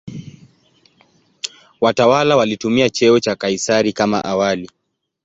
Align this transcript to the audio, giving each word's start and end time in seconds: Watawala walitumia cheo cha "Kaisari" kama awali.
Watawala 1.81 2.37
walitumia 2.37 2.89
cheo 2.89 3.19
cha 3.19 3.35
"Kaisari" 3.35 3.93
kama 3.93 4.23
awali. 4.25 4.69